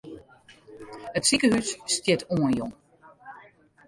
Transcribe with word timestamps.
It 1.17 1.23
sikehús 1.27 1.69
stiet 1.93 2.21
oanjûn. 2.35 2.71